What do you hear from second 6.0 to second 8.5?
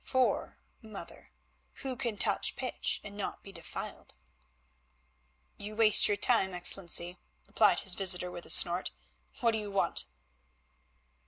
time, Excellency," replied his visitor with a